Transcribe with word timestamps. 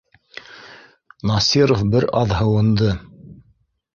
Насиров 1.31 1.83
бер 1.95 2.09
аҙ 2.21 2.35
һыуынды: 2.39 2.89